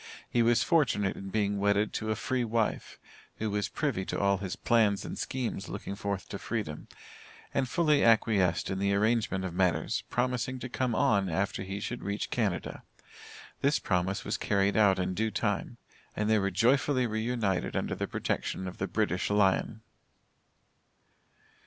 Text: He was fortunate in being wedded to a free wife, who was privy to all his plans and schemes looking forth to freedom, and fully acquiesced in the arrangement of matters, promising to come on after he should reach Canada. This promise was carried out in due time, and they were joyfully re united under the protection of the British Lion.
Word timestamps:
He 0.27 0.41
was 0.41 0.63
fortunate 0.63 1.15
in 1.15 1.29
being 1.29 1.59
wedded 1.59 1.93
to 1.93 2.09
a 2.09 2.15
free 2.15 2.43
wife, 2.43 2.97
who 3.35 3.51
was 3.51 3.69
privy 3.69 4.03
to 4.05 4.17
all 4.19 4.39
his 4.39 4.55
plans 4.55 5.05
and 5.05 5.15
schemes 5.15 5.69
looking 5.69 5.93
forth 5.93 6.27
to 6.29 6.39
freedom, 6.39 6.87
and 7.53 7.69
fully 7.69 8.03
acquiesced 8.03 8.71
in 8.71 8.79
the 8.79 8.95
arrangement 8.95 9.45
of 9.45 9.53
matters, 9.53 10.03
promising 10.09 10.57
to 10.57 10.69
come 10.69 10.95
on 10.95 11.29
after 11.29 11.61
he 11.61 11.79
should 11.79 12.01
reach 12.01 12.31
Canada. 12.31 12.81
This 13.61 13.77
promise 13.77 14.25
was 14.25 14.37
carried 14.37 14.75
out 14.75 14.97
in 14.97 15.13
due 15.13 15.29
time, 15.29 15.77
and 16.15 16.27
they 16.27 16.39
were 16.39 16.49
joyfully 16.49 17.05
re 17.05 17.21
united 17.21 17.75
under 17.75 17.93
the 17.93 18.07
protection 18.07 18.67
of 18.67 18.79
the 18.79 18.87
British 18.87 19.29
Lion. 19.29 19.81